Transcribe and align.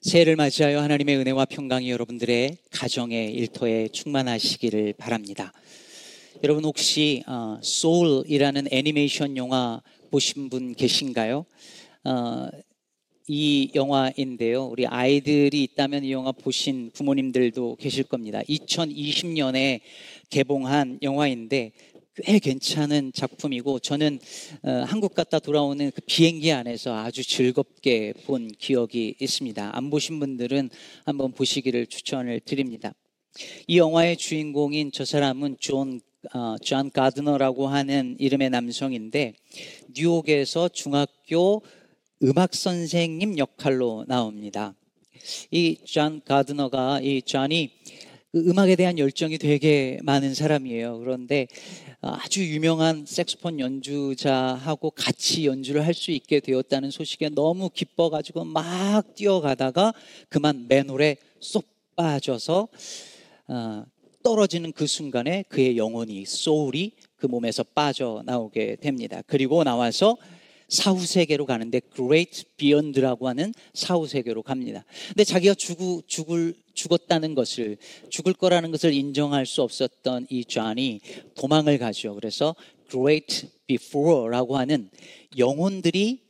새해를 0.00 0.36
맞이하여 0.36 0.80
하나님의 0.80 1.16
은혜와 1.16 1.46
평강이 1.46 1.90
여러분들의 1.90 2.56
가정의 2.70 3.32
일터에 3.34 3.88
충만하시기를 3.88 4.94
바랍니다. 4.96 5.52
여러분 6.44 6.64
혹시 6.64 7.24
어, 7.26 7.58
소울이라는 7.60 8.68
애니메이션 8.70 9.36
영화 9.36 9.82
보신 10.12 10.50
분 10.50 10.76
계신가요? 10.76 11.44
어, 12.04 12.48
이 13.26 13.72
영화인데요. 13.74 14.66
우리 14.66 14.86
아이들이 14.86 15.64
있다면 15.64 16.04
이 16.04 16.12
영화 16.12 16.30
보신 16.30 16.92
부모님들도 16.94 17.76
계실 17.80 18.04
겁니다. 18.04 18.40
2020년에 18.48 19.80
개봉한 20.30 21.00
영화인데 21.02 21.72
꽤 22.24 22.38
괜찮은 22.38 23.12
작품이고 23.12 23.78
저는 23.78 24.18
어, 24.62 24.70
한국 24.86 25.14
갔다 25.14 25.38
돌아오는 25.38 25.90
그 25.94 26.00
비행기 26.06 26.52
안에서 26.52 26.96
아주 26.96 27.22
즐겁게 27.26 28.12
본 28.24 28.48
기억이 28.48 29.14
있습니다. 29.20 29.76
안 29.76 29.90
보신 29.90 30.18
분들은 30.18 30.70
한번 31.04 31.32
보시기를 31.32 31.86
추천을 31.86 32.40
드립니다. 32.40 32.92
이 33.66 33.78
영화의 33.78 34.16
주인공인 34.16 34.90
저 34.92 35.04
사람은 35.04 35.58
존, 35.60 36.00
어, 36.34 36.56
존 36.62 36.90
가드너라고 36.90 37.68
하는 37.68 38.16
이름의 38.18 38.50
남성인데 38.50 39.34
뉴욕에서 39.94 40.68
중학교 40.68 41.62
음악 42.22 42.54
선생님 42.54 43.38
역할로 43.38 44.04
나옵니다. 44.08 44.74
이 45.50 45.76
존 45.84 46.20
가드너가 46.24 47.00
이 47.00 47.22
존이 47.22 47.70
그 47.70 48.07
음악에 48.46 48.76
대한 48.76 48.98
열정이 48.98 49.38
되게 49.38 49.98
많은 50.02 50.34
사람이에요. 50.34 50.98
그런데 50.98 51.46
아주 52.00 52.44
유명한 52.44 53.04
색소폰 53.06 53.58
연주자하고 53.60 54.90
같이 54.90 55.46
연주를 55.46 55.84
할 55.84 55.94
수 55.94 56.12
있게 56.12 56.38
되었다는 56.40 56.90
소식에 56.90 57.28
너무 57.30 57.70
기뻐가지고 57.70 58.44
막 58.44 59.14
뛰어가다가 59.16 59.92
그만 60.28 60.66
맨홀에 60.68 61.16
쏙 61.40 61.64
빠져서 61.96 62.68
어, 63.48 63.84
떨어지는 64.22 64.72
그 64.72 64.86
순간에 64.86 65.42
그의 65.48 65.76
영혼이 65.76 66.24
소울이 66.26 66.92
그 67.16 67.26
몸에서 67.26 67.64
빠져나오게 67.64 68.76
됩니다. 68.76 69.22
그리고 69.26 69.64
나와서 69.64 70.16
사후 70.68 71.04
세계로 71.04 71.46
가는데 71.46 71.80
Great 71.94 72.44
Beyond라고 72.58 73.26
하는 73.26 73.52
사후 73.72 74.06
세계로 74.06 74.42
갑니다. 74.42 74.84
근데 75.08 75.24
자기가 75.24 75.54
죽을, 75.54 76.54
죽었다는 76.78 77.34
것을 77.34 77.76
죽을 78.08 78.32
거라는 78.32 78.70
것을 78.70 78.92
인정할 78.94 79.46
수 79.46 79.62
없었던 79.62 80.28
이 80.30 80.44
존이 80.44 81.00
도망을 81.34 81.78
가죠. 81.78 82.14
그래서 82.14 82.54
Great 82.88 83.48
Before라고 83.66 84.56
하는 84.56 84.88
영혼들이 85.36 86.20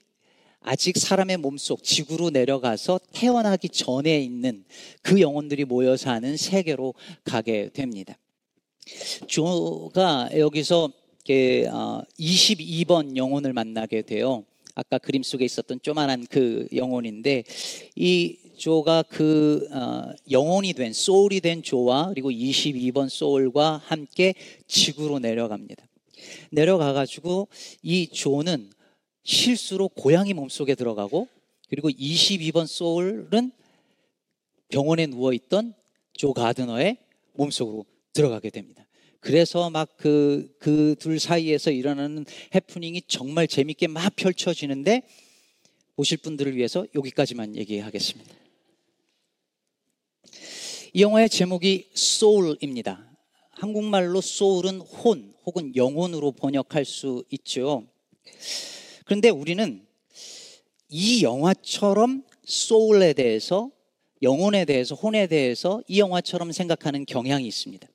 아직 0.60 0.96
사람의 0.96 1.36
몸속 1.36 1.84
지구로 1.84 2.30
내려가서 2.30 2.98
태어나기 3.12 3.68
전에 3.68 4.20
있는 4.20 4.64
그 5.02 5.20
영혼들이 5.20 5.66
모여 5.66 5.96
사는 5.96 6.36
세계로 6.36 6.94
가게 7.24 7.68
됩니다. 7.68 8.16
조가 9.26 10.30
여기서 10.36 10.90
22번 11.26 13.12
어, 13.12 13.16
영혼을 13.16 13.52
만나게 13.52 14.00
돼요. 14.02 14.44
아까 14.74 14.96
그림 14.96 15.22
속에 15.22 15.44
있었던 15.44 15.80
조만한 15.82 16.26
그 16.30 16.66
영혼인데 16.72 17.44
이 17.96 18.38
조가 18.58 19.04
그 19.08 19.68
어, 19.72 20.10
영혼이 20.30 20.74
된 20.74 20.92
소울이 20.92 21.40
된 21.40 21.62
조와 21.62 22.10
그리고 22.10 22.30
22번 22.30 23.08
소울과 23.08 23.80
함께 23.84 24.34
지구로 24.66 25.18
내려갑니다. 25.20 25.86
내려가 26.50 26.92
가지고 26.92 27.48
이 27.82 28.08
조는 28.08 28.70
실수로 29.22 29.88
고양이 29.88 30.34
몸속에 30.34 30.74
들어가고 30.74 31.28
그리고 31.70 31.88
22번 31.90 32.66
소울은 32.66 33.52
병원에 34.68 35.06
누워 35.06 35.32
있던 35.32 35.74
조 36.12 36.32
가드너의 36.32 36.98
몸속으로 37.34 37.84
들어가게 38.12 38.50
됩니다. 38.50 38.84
그래서 39.20 39.70
막 39.70 39.96
그 39.96 40.48
그 40.58 40.94
둘 40.98 41.20
사이에서 41.20 41.70
일어나는 41.70 42.24
해프닝이 42.54 43.02
정말 43.08 43.46
재밌게 43.48 43.86
막 43.88 44.14
펼쳐지는데 44.16 45.02
보실 45.96 46.18
분들을 46.18 46.54
위해서 46.56 46.86
여기까지만 46.94 47.56
얘기하겠습니다. 47.56 48.34
이 50.94 51.02
영화의 51.02 51.28
제목이 51.28 51.90
Soul입니다. 51.94 53.08
한국말로 53.50 54.20
soul은 54.20 54.80
혼 54.80 55.34
혹은 55.44 55.74
영혼으로 55.76 56.32
번역할 56.32 56.84
수 56.84 57.24
있죠. 57.30 57.84
그런데 59.04 59.28
우리는 59.28 59.86
이 60.88 61.22
영화처럼 61.22 62.24
soul에 62.44 63.12
대해서 63.12 63.70
영혼에 64.22 64.64
대해서 64.64 64.94
혼에 64.94 65.26
대해서 65.26 65.82
이 65.86 66.00
영화처럼 66.00 66.52
생각하는 66.52 67.04
경향이 67.04 67.46
있습니다. 67.46 67.86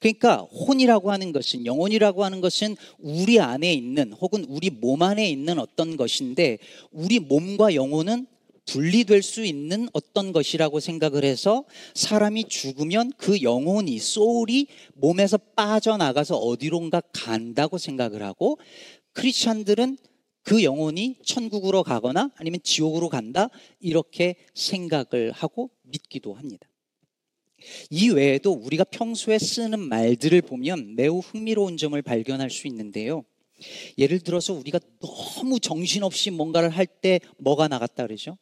그러니까 0.00 0.38
혼이라고 0.38 1.12
하는 1.12 1.32
것은 1.32 1.66
영혼이라고 1.66 2.24
하는 2.24 2.40
것은 2.40 2.76
우리 2.98 3.38
안에 3.38 3.72
있는 3.72 4.12
혹은 4.14 4.44
우리 4.48 4.70
몸 4.70 5.02
안에 5.02 5.28
있는 5.28 5.58
어떤 5.58 5.96
것인데 5.96 6.58
우리 6.90 7.18
몸과 7.20 7.74
영혼은 7.74 8.26
분리될 8.70 9.22
수 9.22 9.44
있는 9.44 9.88
어떤 9.92 10.32
것이라고 10.32 10.78
생각을 10.78 11.24
해서 11.24 11.64
사람이 11.94 12.44
죽으면 12.44 13.12
그 13.16 13.42
영혼이 13.42 13.98
소울이 13.98 14.68
몸에서 14.94 15.38
빠져나가서 15.38 16.36
어디론가 16.36 17.02
간다고 17.12 17.78
생각을 17.78 18.22
하고 18.22 18.58
크리스천들은 19.12 19.98
그 20.42 20.62
영혼이 20.62 21.16
천국으로 21.24 21.82
가거나 21.82 22.30
아니면 22.36 22.60
지옥으로 22.62 23.08
간다 23.08 23.48
이렇게 23.80 24.36
생각을 24.54 25.32
하고 25.32 25.70
믿기도 25.82 26.34
합니다. 26.34 26.68
이 27.90 28.08
외에도 28.08 28.52
우리가 28.52 28.84
평소에 28.84 29.38
쓰는 29.38 29.80
말들을 29.80 30.40
보면 30.42 30.94
매우 30.94 31.18
흥미로운 31.18 31.76
점을 31.76 32.00
발견할 32.00 32.50
수 32.50 32.68
있는데요. 32.68 33.24
예를 33.98 34.20
들어서 34.20 34.54
우리가 34.54 34.78
너무 35.00 35.58
정신없이 35.58 36.30
뭔가를 36.30 36.70
할 36.70 36.86
때 36.86 37.20
뭐가 37.38 37.68
나갔다 37.68 38.06
그러죠? 38.06 38.38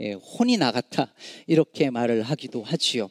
예, 0.00 0.12
혼이 0.12 0.56
나갔다 0.56 1.12
이렇게 1.46 1.90
말을 1.90 2.22
하기도 2.22 2.62
하지요. 2.62 3.10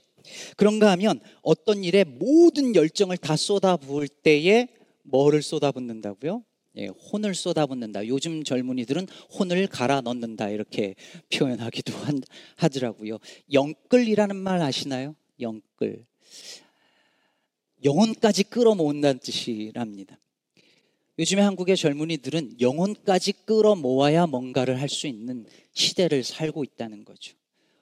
그런가 0.57 0.91
하면 0.91 1.19
어떤 1.41 1.83
일에 1.83 2.03
모든 2.03 2.75
열정을 2.75 3.17
다 3.17 3.35
쏟아부을 3.35 4.07
때에 4.07 4.67
뭐를 5.03 5.41
쏟아붓는다고요? 5.41 6.43
예, 6.77 6.87
혼을 6.87 7.35
쏟아붓는다. 7.35 8.07
요즘 8.07 8.43
젊은이들은 8.43 9.07
혼을 9.37 9.67
갈아 9.67 10.01
넣는다 10.01 10.49
이렇게 10.49 10.95
표현하기도 11.31 11.93
하더라고요. 12.55 13.19
영끌이라는 13.51 14.35
말 14.35 14.61
아시나요? 14.61 15.15
영끌. 15.39 16.05
영혼까지 17.83 18.43
끌어모은다는 18.45 19.19
뜻이랍니다. 19.19 20.17
요즘에 21.19 21.41
한국의 21.41 21.77
젊은이들은 21.77 22.59
영혼까지 22.59 23.33
끌어모아야 23.45 24.25
뭔가를 24.27 24.81
할 24.81 24.89
수 24.89 25.07
있는 25.07 25.45
시대를 25.73 26.23
살고 26.23 26.63
있다는 26.63 27.05
거죠. 27.05 27.35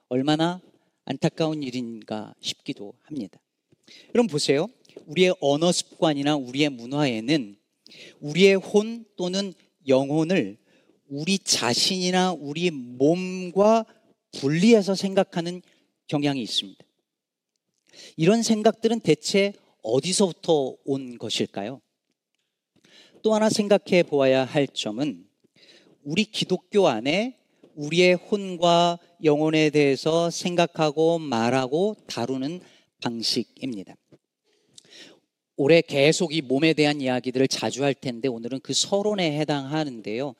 얼마나 0.08 0.60
안타까운 1.04 1.62
일인가 1.62 2.34
싶기도 2.40 2.94
합니다. 3.02 3.40
여러분 4.14 4.28
보세요. 4.28 4.68
우리의 5.06 5.34
언어 5.40 5.72
습관이나 5.72 6.36
우리의 6.36 6.68
문화에는 6.70 7.56
우리의 8.20 8.54
혼 8.56 9.04
또는 9.16 9.52
영혼을 9.88 10.58
우리 11.08 11.38
자신이나 11.38 12.32
우리 12.32 12.70
몸과 12.70 13.84
분리해서 14.32 14.94
생각하는 14.94 15.62
경향이 16.06 16.42
있습니다. 16.42 16.84
이런 18.16 18.42
생각들은 18.42 19.00
대체 19.00 19.52
어디서부터 19.82 20.76
온 20.84 21.18
것일까요? 21.18 21.80
또 23.22 23.34
하나 23.34 23.48
생각해 23.48 24.02
보아야 24.02 24.44
할 24.44 24.66
점은 24.66 25.24
우리 26.02 26.24
기독교 26.24 26.88
안에 26.88 27.36
우리의 27.76 28.14
혼과 28.14 28.98
영혼에 29.22 29.70
대해서 29.70 30.28
생각하고 30.28 31.20
말하고 31.20 31.96
다루는 32.06 32.60
방식입니다. 33.00 33.94
올해 35.56 35.80
계속 35.80 36.34
이 36.34 36.40
몸에 36.40 36.72
대한 36.72 37.00
이야기들을 37.00 37.46
자주 37.46 37.84
할 37.84 37.94
텐데 37.94 38.26
오늘은 38.26 38.60
그 38.60 38.72
서론에 38.74 39.38
해당하는데요. 39.38 40.34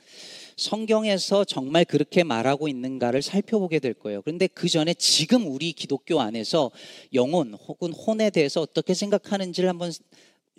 성경에서 0.56 1.44
정말 1.44 1.85
그렇게 1.85 2.25
말하고 2.25 2.67
있는가를 2.67 3.23
살펴보게 3.23 3.78
될 3.78 3.94
거예요. 3.94 4.23
그런데 4.23 4.49
그 4.49 4.69
전에 4.69 4.94
지금 4.94 5.46
우리 5.46 5.73
기독교 5.73 6.20
안에서 6.20 6.70
영혼 7.14 7.55
혹은 7.55 7.93
혼에 7.93 8.31
대해서 8.31 8.61
어떻게 8.61 8.94
생각하는지를 8.94 9.69
한번 9.69 9.93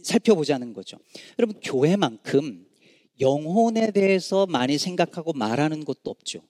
살펴보자는 0.01 0.73
거죠. 0.73 0.97
여러분, 1.39 1.59
교회만큼 1.61 2.67
영혼에 3.19 3.91
대해서 3.91 4.45
많이 4.45 4.77
생각하고 4.77 5.33
말하는 5.33 5.85
것도 5.85 6.09
없죠. 6.09 6.41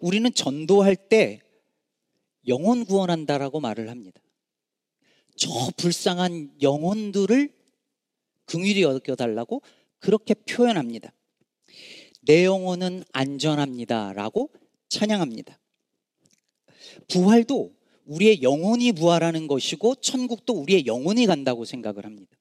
우리는 0.00 0.32
전도할 0.32 0.96
때 0.96 1.40
영혼 2.48 2.84
구원한다라고 2.84 3.60
말을 3.60 3.90
합니다. 3.90 4.20
저 5.36 5.50
불쌍한 5.76 6.62
영혼들을 6.62 7.54
긍휼히 8.46 8.82
여겨달라고 8.82 9.60
그렇게 9.98 10.34
표현합니다. 10.34 11.12
내 12.22 12.44
영혼은 12.44 13.04
안전합니다라고 13.12 14.50
찬양합니다. 14.88 15.58
부활도 17.08 17.74
우리의 18.06 18.42
영혼이 18.42 18.92
부활하는 18.92 19.46
것이고 19.46 19.96
천국도 19.96 20.54
우리의 20.54 20.86
영혼이 20.86 21.26
간다고 21.26 21.64
생각을 21.64 22.04
합니다. 22.04 22.36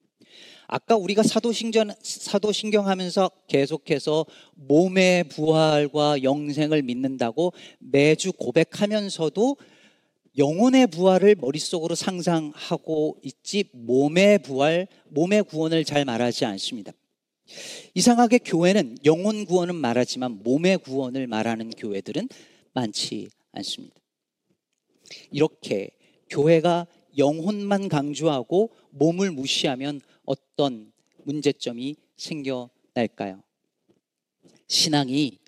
아까 0.67 0.95
우리가 0.95 1.23
사도신경, 1.23 1.91
사도신경 2.01 2.87
하면서 2.87 3.29
계속해서 3.47 4.25
몸의 4.55 5.25
부활과 5.25 6.23
영생을 6.23 6.81
믿는다고 6.81 7.53
매주 7.79 8.31
고백하면서도 8.33 9.57
영혼의 10.37 10.87
부활을 10.87 11.35
머릿속으로 11.35 11.95
상상하고 11.95 13.17
있지 13.23 13.65
몸의 13.71 14.39
부활, 14.39 14.87
몸의 15.09 15.43
구원을 15.43 15.85
잘 15.85 16.03
말하지 16.03 16.45
않습니다. 16.45 16.91
이상하게 17.93 18.39
교회는 18.39 18.97
영혼 19.05 19.45
구원은 19.45 19.75
말하지만 19.75 20.41
몸의 20.43 20.79
구원을 20.79 21.27
말하는 21.27 21.69
교회들은 21.69 22.27
많지 22.73 23.29
않습니다. 23.51 23.95
이렇게 25.31 25.89
교회가 26.29 26.87
영혼만 27.17 27.89
강조하고 27.89 28.71
몸을 28.89 29.31
무시하면 29.31 30.01
어떤 30.25 30.91
문제점이 31.23 31.95
생겨날까요? 32.17 33.41
신앙이 34.67 35.39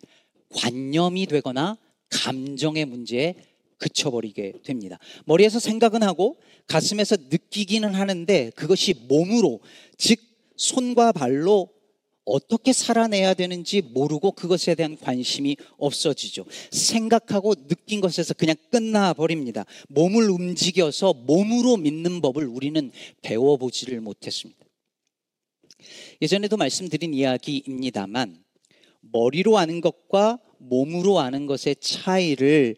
관념이 0.50 1.26
되거나 1.28 1.78
감정의 2.10 2.86
문제에 2.86 3.36
그쳐버리게 3.78 4.54
됩니다. 4.64 4.98
머리에서 5.26 5.60
생각은 5.60 6.04
하고 6.04 6.38
가슴에서 6.68 7.16
느끼기는 7.30 7.94
하는데 7.94 8.52
그것이 8.56 8.94
몸으로, 9.08 9.60
즉, 9.98 10.20
손과 10.56 11.12
발로 11.12 11.70
어떻게 12.28 12.74
살아내야 12.74 13.34
되는지 13.34 13.82
모르고 13.82 14.34
그것에 14.34 14.76
대한 14.76 14.98
관심이 14.98 15.56
없어지죠. 15.78 16.46
생각하고 16.72 17.56
느낀 17.56 18.02
것에서 18.02 18.34
그냥 18.34 18.56
끝나버립니다. 18.70 19.66
몸을 19.88 20.30
움직여서 20.30 21.14
몸으로 21.14 21.78
믿는 21.78 22.22
법을 22.22 22.46
우리는 22.46 22.92
배워보지를 23.22 24.02
못했습니다. 24.02 24.60
예전에도 26.22 26.58
말씀드린 26.58 27.14
이야기입니다만 27.14 28.44
머리로 29.00 29.58
아는 29.58 29.80
것과 29.80 30.40
몸으로 30.58 31.20
아는 31.20 31.46
것의 31.46 31.78
차이를 31.80 32.76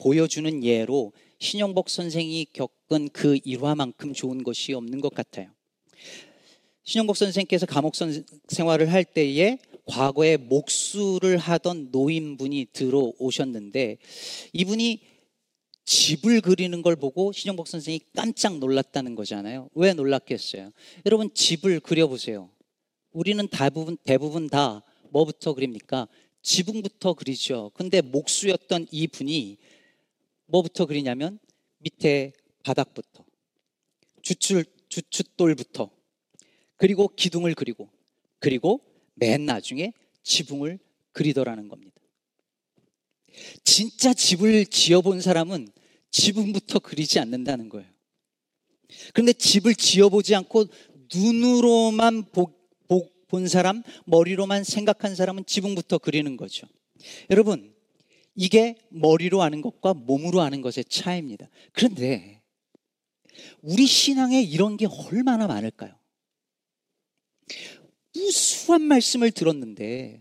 보여주는 0.00 0.64
예로 0.64 1.12
신영복 1.38 1.88
선생이 1.88 2.46
겪은 2.52 3.10
그 3.12 3.38
일화만큼 3.44 4.12
좋은 4.12 4.42
것이 4.42 4.72
없는 4.72 5.00
것 5.00 5.14
같아요. 5.14 5.50
신영복 6.88 7.18
선생께서 7.18 7.66
감옥 7.66 7.92
생활을 8.48 8.90
할 8.90 9.04
때에 9.04 9.58
과거에 9.84 10.38
목수를 10.38 11.36
하던 11.36 11.90
노인분이 11.92 12.68
들어오셨는데 12.72 13.98
이분이 14.54 15.02
집을 15.84 16.40
그리는 16.40 16.80
걸 16.80 16.96
보고 16.96 17.30
신영복 17.30 17.68
선생이 17.68 18.00
깜짝 18.16 18.56
놀랐다는 18.58 19.16
거잖아요. 19.16 19.68
왜 19.74 19.92
놀랐겠어요? 19.92 20.70
여러분 21.04 21.28
집을 21.34 21.80
그려보세요. 21.80 22.48
우리는 23.12 23.46
대부분 23.48 23.98
대부분 24.02 24.48
다 24.48 24.82
뭐부터 25.10 25.52
그립니까? 25.52 26.08
지붕부터 26.40 27.12
그리죠. 27.12 27.70
근데 27.74 28.00
목수였던 28.00 28.86
이 28.92 29.08
분이 29.08 29.58
뭐부터 30.46 30.86
그리냐면 30.86 31.38
밑에 31.80 32.32
바닥부터 32.62 33.26
주출 34.22 34.64
주춧돌부터 34.88 35.97
그리고 36.78 37.08
기둥을 37.08 37.54
그리고 37.54 37.90
그리고 38.38 38.80
맨 39.14 39.44
나중에 39.44 39.92
지붕을 40.22 40.78
그리더라는 41.12 41.68
겁니다. 41.68 41.92
진짜 43.64 44.14
집을 44.14 44.66
지어본 44.66 45.20
사람은 45.20 45.68
지붕부터 46.10 46.78
그리지 46.78 47.18
않는다는 47.18 47.68
거예요. 47.68 47.88
그런데 49.12 49.34
집을 49.34 49.74
지어보지 49.74 50.34
않고 50.34 50.66
눈으로만 51.14 52.24
보, 52.32 52.58
본 53.28 53.46
사람, 53.46 53.82
머리로만 54.06 54.64
생각한 54.64 55.14
사람은 55.14 55.44
지붕부터 55.44 55.98
그리는 55.98 56.36
거죠. 56.36 56.66
여러분, 57.30 57.74
이게 58.34 58.76
머리로 58.88 59.42
아는 59.42 59.60
것과 59.60 59.94
몸으로 59.94 60.40
아는 60.40 60.62
것의 60.62 60.86
차이입니다. 60.88 61.48
그런데 61.72 62.40
우리 63.60 63.86
신앙에 63.86 64.40
이런 64.40 64.76
게 64.76 64.86
얼마나 64.86 65.46
많을까요? 65.46 65.97
우수한 68.28 68.82
말씀을 68.82 69.30
들었는데 69.30 70.20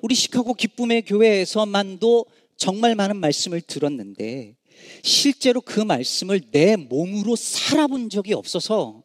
우리 0.00 0.14
시카고 0.14 0.54
기쁨의 0.54 1.02
교회에서만도 1.02 2.26
정말 2.56 2.94
많은 2.94 3.16
말씀을 3.16 3.60
들었는데 3.60 4.56
실제로 5.02 5.60
그 5.60 5.80
말씀을 5.80 6.40
내 6.50 6.76
몸으로 6.76 7.36
살아본 7.36 8.10
적이 8.10 8.34
없어서 8.34 9.02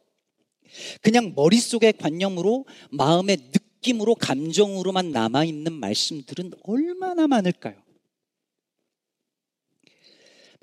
그냥 1.02 1.34
머릿속의 1.36 1.94
관념으로 1.94 2.64
마음의 2.90 3.50
느낌으로 3.52 4.14
감정으로만 4.14 5.10
남아있는 5.10 5.72
말씀들은 5.72 6.52
얼마나 6.62 7.26
많을까요? 7.26 7.83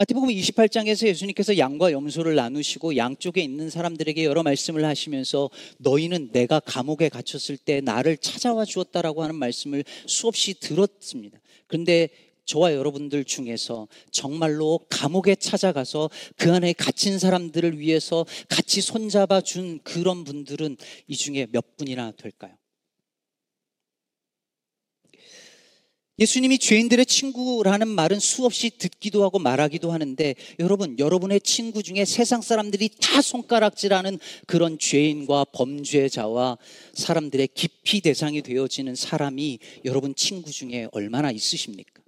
마태복음 0.01 0.29
28장에서 0.29 1.05
예수님께서 1.05 1.59
양과 1.59 1.91
염소를 1.91 2.33
나누시고 2.33 2.97
양쪽에 2.97 3.39
있는 3.39 3.69
사람들에게 3.69 4.25
여러 4.25 4.41
말씀을 4.41 4.83
하시면서 4.83 5.51
너희는 5.77 6.31
내가 6.31 6.59
감옥에 6.59 7.07
갇혔을 7.07 7.55
때 7.55 7.81
나를 7.81 8.17
찾아와 8.17 8.65
주었다라고 8.65 9.21
하는 9.21 9.35
말씀을 9.35 9.83
수없이 10.07 10.55
들었습니다. 10.55 11.39
그런데 11.67 12.09
저와 12.45 12.73
여러분들 12.73 13.25
중에서 13.25 13.87
정말로 14.09 14.79
감옥에 14.89 15.35
찾아가서 15.35 16.09
그 16.35 16.51
안에 16.51 16.73
갇힌 16.73 17.19
사람들을 17.19 17.77
위해서 17.77 18.25
같이 18.49 18.81
손잡아 18.81 19.41
준 19.41 19.79
그런 19.83 20.23
분들은 20.23 20.77
이 21.05 21.15
중에 21.15 21.45
몇 21.51 21.77
분이나 21.77 22.13
될까요? 22.17 22.55
예수님이 26.21 26.59
죄인들의 26.59 27.07
친구라는 27.07 27.87
말은 27.87 28.19
수없이 28.19 28.69
듣기도 28.77 29.23
하고 29.23 29.39
말하기도 29.39 29.91
하는데 29.91 30.35
여러분, 30.59 30.99
여러분의 30.99 31.41
친구 31.41 31.81
중에 31.81 32.05
세상 32.05 32.43
사람들이 32.43 32.89
다 33.01 33.23
손가락질하는 33.23 34.19
그런 34.45 34.77
죄인과 34.77 35.45
범죄자와 35.45 36.59
사람들의 36.93 37.49
깊이 37.55 38.01
대상이 38.01 38.43
되어지는 38.43 38.93
사람이 38.93 39.57
여러분 39.83 40.13
친구 40.13 40.51
중에 40.51 40.87
얼마나 40.91 41.31
있으십니까? 41.31 42.00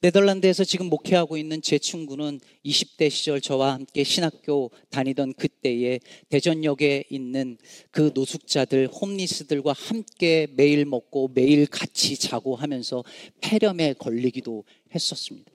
네덜란드에서 0.00 0.62
지금 0.62 0.86
목회하고 0.86 1.36
있는 1.36 1.60
제 1.60 1.78
친구는 1.78 2.40
20대 2.64 3.10
시절 3.10 3.40
저와 3.40 3.74
함께 3.74 4.04
신학교 4.04 4.70
다니던 4.90 5.34
그때에 5.34 5.98
대전역에 6.28 7.04
있는 7.10 7.58
그 7.90 8.12
노숙자들, 8.14 8.88
홈리스들과 8.88 9.72
함께 9.72 10.46
매일 10.54 10.84
먹고 10.84 11.32
매일 11.34 11.66
같이 11.66 12.16
자고 12.16 12.54
하면서 12.54 13.02
폐렴에 13.40 13.94
걸리기도 13.94 14.64
했었습니다. 14.94 15.50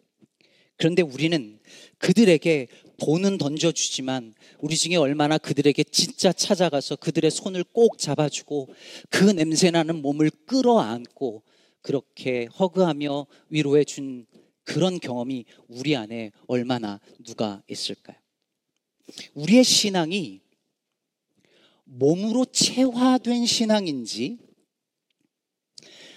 그런데 0.76 1.02
우리는 1.02 1.60
그들에게 2.00 2.68
돈은 2.98 3.38
던져주지만 3.38 4.34
우리 4.60 4.76
중에 4.76 4.98
얼마나 4.98 5.38
그들에게 5.38 5.84
진짜 5.84 6.34
찾아가서 6.34 6.98
그들의 6.98 7.32
손을 7.32 7.64
꼭 7.64 7.98
잡아주고 7.98 8.68
그 9.10 9.24
냄새나는 9.24 10.02
몸을 10.02 10.30
끌어안고 10.46 11.44
그렇게 11.82 12.48
허그하며 12.60 13.28
위로해 13.50 13.84
준 13.84 14.26
그런 14.64 15.00
경험이 15.00 15.46
우리 15.68 15.96
안에 15.96 16.32
얼마나 16.48 17.00
누가 17.24 17.62
있을까요? 17.68 18.18
우리의 19.34 19.64
신앙이 19.64 20.42
몸으로 21.86 22.46
체화된 22.46 23.46
신앙인지 23.46 24.38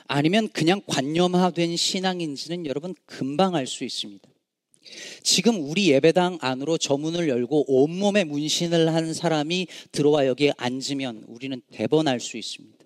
아니면 0.09 0.49
그냥 0.49 0.81
관념화된 0.87 1.77
신앙인지는 1.77 2.67
여러분 2.67 2.95
금방 3.07 3.55
알 3.55 3.67
수 3.67 3.85
있습니다. 3.85 4.29
지금 5.25 5.69
우리 5.69 5.91
예배당 5.91 6.39
안으로 6.41 6.79
저문을 6.79 7.29
열고 7.29 7.65
온몸에 7.67 8.23
문신을 8.23 8.95
한 8.95 9.13
사람이 9.13 9.67
들어와 9.91 10.27
여기에 10.29 10.53
앉으면 10.57 11.25
우리는 11.27 11.61
대번 11.73 12.07
알 12.07 12.21
수 12.21 12.37
있습니다. 12.37 12.77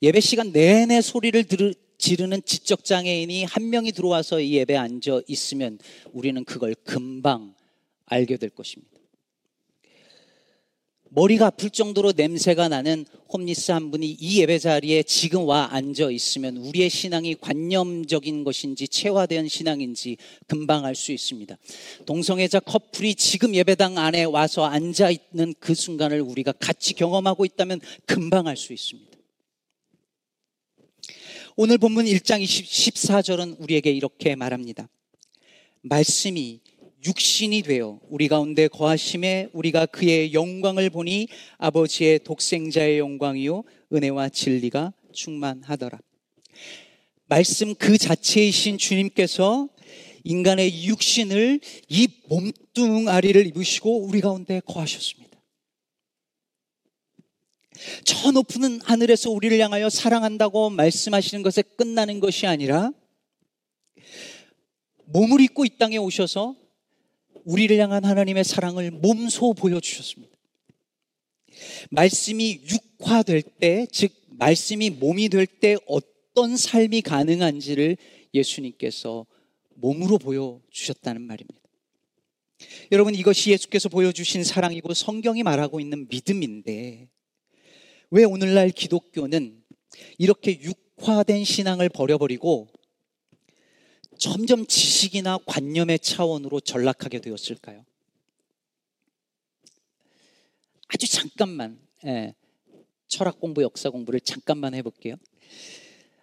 예배 0.00 0.20
시간 0.20 0.52
내내 0.52 1.00
소리를 1.00 1.42
들, 1.44 1.74
지르는 1.98 2.42
지적 2.44 2.84
장애인이 2.84 3.44
한 3.44 3.70
명이 3.70 3.92
들어와서 3.92 4.40
이 4.40 4.54
예배에 4.54 4.76
앉아 4.76 5.22
있으면 5.26 5.78
우리는 6.12 6.44
그걸 6.44 6.74
금방 6.84 7.54
알게 8.06 8.36
될 8.36 8.50
것입니다. 8.50 8.98
머리가 11.10 11.46
아플 11.46 11.70
정도로 11.70 12.12
냄새가 12.14 12.68
나는 12.68 13.06
홈리스 13.32 13.72
한 13.72 13.90
분이 13.90 14.16
이 14.20 14.40
예배 14.40 14.58
자리에 14.58 15.02
지금 15.02 15.46
와 15.46 15.68
앉아 15.72 16.10
있으면 16.10 16.58
우리의 16.58 16.90
신앙이 16.90 17.34
관념적인 17.36 18.44
것인지 18.44 18.88
체화된 18.88 19.48
신앙인지 19.48 20.18
금방 20.46 20.84
알 20.84 20.94
수 20.94 21.12
있습니다. 21.12 21.56
동성애자 22.04 22.60
커플이 22.60 23.14
지금 23.14 23.54
예배당 23.54 23.96
안에 23.96 24.24
와서 24.24 24.64
앉아 24.64 25.10
있는 25.10 25.54
그 25.58 25.74
순간을 25.74 26.20
우리가 26.20 26.52
같이 26.52 26.92
경험하고 26.94 27.44
있다면 27.44 27.80
금방 28.04 28.46
알 28.46 28.56
수 28.56 28.72
있습니다. 28.72 29.07
오늘 31.60 31.76
본문 31.76 32.04
1장 32.04 32.40
14절은 32.40 33.56
우리에게 33.58 33.90
이렇게 33.90 34.36
말합니다. 34.36 34.88
말씀이 35.82 36.60
육신이 37.04 37.62
되어 37.62 37.98
우리 38.08 38.28
가운데 38.28 38.68
거하심에 38.68 39.48
우리가 39.52 39.86
그의 39.86 40.34
영광을 40.34 40.88
보니 40.88 41.26
아버지의 41.56 42.20
독생자의 42.20 43.00
영광이요 43.00 43.64
은혜와 43.92 44.28
진리가 44.28 44.92
충만하더라. 45.12 45.98
말씀 47.26 47.74
그 47.74 47.98
자체이신 47.98 48.78
주님께서 48.78 49.68
인간의 50.22 50.84
육신을 50.84 51.58
이 51.88 52.08
몸뚱아리를 52.28 53.48
입으시고 53.48 54.06
우리 54.06 54.20
가운데 54.20 54.60
거하셨습니다. 54.64 55.27
저 58.04 58.30
높은 58.32 58.80
하늘에서 58.80 59.30
우리를 59.30 59.58
향하여 59.58 59.88
사랑한다고 59.90 60.70
말씀하시는 60.70 61.42
것에 61.42 61.62
끝나는 61.62 62.20
것이 62.20 62.46
아니라 62.46 62.92
몸을 65.06 65.40
입고 65.40 65.64
이 65.64 65.70
땅에 65.78 65.96
오셔서 65.96 66.56
우리를 67.44 67.78
향한 67.78 68.04
하나님의 68.04 68.44
사랑을 68.44 68.90
몸소 68.90 69.54
보여주셨습니다. 69.54 70.36
말씀이 71.90 72.60
육화될 72.68 73.42
때, 73.42 73.86
즉, 73.90 74.12
말씀이 74.30 74.90
몸이 74.90 75.28
될 75.28 75.46
때 75.46 75.76
어떤 75.86 76.56
삶이 76.56 77.00
가능한지를 77.02 77.96
예수님께서 78.34 79.26
몸으로 79.74 80.18
보여주셨다는 80.18 81.22
말입니다. 81.22 81.58
여러분, 82.92 83.14
이것이 83.14 83.50
예수께서 83.50 83.88
보여주신 83.88 84.44
사랑이고 84.44 84.92
성경이 84.92 85.42
말하고 85.42 85.80
있는 85.80 86.06
믿음인데, 86.08 87.08
왜 88.10 88.24
오늘날 88.24 88.70
기독교는 88.70 89.62
이렇게 90.16 90.60
육화된 90.60 91.44
신앙을 91.44 91.88
버려버리고 91.88 92.68
점점 94.18 94.66
지식이나 94.66 95.38
관념의 95.46 95.98
차원으로 96.00 96.60
전락하게 96.60 97.20
되었을까요? 97.20 97.84
아주 100.88 101.06
잠깐만 101.06 101.78
예, 102.06 102.34
철학 103.06 103.40
공부, 103.40 103.62
역사 103.62 103.90
공부를 103.90 104.20
잠깐만 104.20 104.74
해볼게요. 104.74 105.16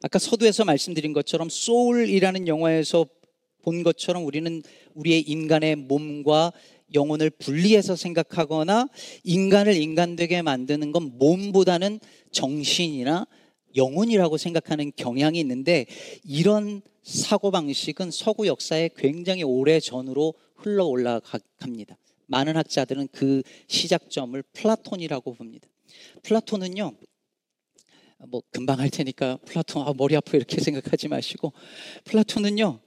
아까 0.02 0.20
서두에서 0.20 0.66
말씀드린 0.66 1.14
것처럼 1.14 1.50
소울이라는 1.50 2.48
영화에서 2.48 3.06
본 3.62 3.84
것처럼 3.84 4.26
우리는 4.26 4.62
우리의 4.94 5.22
인간의 5.22 5.76
몸과 5.76 6.52
영혼을 6.96 7.30
분리해서 7.30 7.96
생각하거나 7.96 8.88
인간을 9.24 9.76
인간되게 9.76 10.42
만드는 10.42 10.92
건 10.92 11.12
몸보다는 11.18 12.00
정신이나 12.32 13.28
영혼이라고 13.76 14.38
생각하는 14.38 14.92
경향이 14.96 15.40
있는데 15.40 15.86
이런 16.24 16.82
사고방식은 17.04 18.10
서구 18.10 18.48
역사에 18.48 18.90
굉장히 18.98 19.44
오래 19.44 19.80
전으로 19.80 20.34
거슬러 20.56 20.86
올라갑니다. 20.86 21.98
많은 22.28 22.58
학자들은 22.58 23.10
그 23.12 23.44
시작점을 23.68 24.42
플라톤이라고 24.54 25.36
봅니다. 25.36 25.68
플라톤은요, 26.24 26.94
뭐 28.28 28.42
금방 28.52 28.80
할 28.80 28.90
테니까 28.90 29.38
플라톤 29.46 29.88
아 29.88 29.94
머리 29.96 30.16
아프 30.16 30.36
이렇게 30.36 30.60
생각하지 30.60 31.08
마시고 31.08 31.54
플라톤은요 32.06 32.80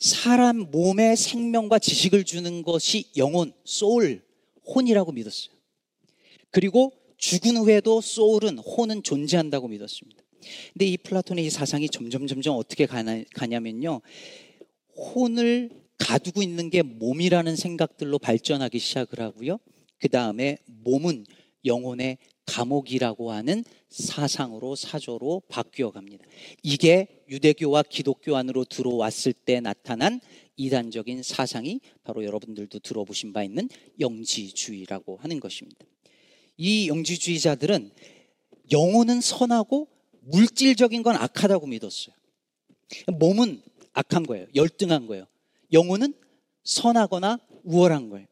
사람 0.00 0.70
몸에 0.70 1.14
생명과 1.14 1.78
지식을 1.78 2.24
주는 2.24 2.62
것이 2.62 3.04
영혼, 3.16 3.52
소울, 3.64 4.22
혼이라고 4.66 5.12
믿었어요. 5.12 5.54
그리고 6.50 6.92
죽은 7.18 7.58
후에도 7.58 8.00
soul은 8.00 8.58
혼은 8.58 9.02
존재한다고 9.02 9.68
믿었습니다. 9.68 10.22
근데 10.72 10.86
이 10.86 10.96
플라톤의 10.96 11.44
이 11.44 11.50
사상이 11.50 11.90
점점 11.90 12.26
점점 12.26 12.56
어떻게 12.56 12.86
가나, 12.86 13.22
가냐면요. 13.34 14.00
혼을 14.96 15.70
가두고 15.98 16.42
있는 16.42 16.70
게 16.70 16.80
몸이라는 16.80 17.56
생각들로 17.56 18.18
발전하기 18.18 18.78
시작을 18.78 19.20
하고요. 19.20 19.58
그 19.98 20.08
다음에 20.08 20.56
몸은 20.64 21.26
영혼의 21.66 22.16
감옥이라고 22.46 23.32
하는 23.32 23.64
사상으로 23.90 24.76
사조로 24.76 25.42
바뀌어 25.48 25.90
갑니다. 25.90 26.24
이게 26.62 27.24
유대교와 27.28 27.82
기독교 27.82 28.36
안으로 28.36 28.64
들어왔을 28.64 29.32
때 29.32 29.60
나타난 29.60 30.20
이단적인 30.56 31.22
사상이 31.22 31.80
바로 32.04 32.24
여러분들도 32.24 32.78
들어보신 32.78 33.32
바 33.32 33.42
있는 33.42 33.68
영지주의라고 33.98 35.16
하는 35.16 35.40
것입니다. 35.40 35.84
이 36.56 36.88
영지주의자들은 36.88 37.90
영혼은 38.70 39.20
선하고 39.20 39.88
물질적인 40.20 41.02
건 41.02 41.16
악하다고 41.16 41.66
믿었어요. 41.66 42.14
몸은 43.18 43.62
악한 43.92 44.24
거예요. 44.24 44.46
열등한 44.54 45.06
거예요. 45.06 45.26
영혼은 45.72 46.14
선하거나 46.62 47.38
우월한 47.64 48.10
거예요. 48.10 48.26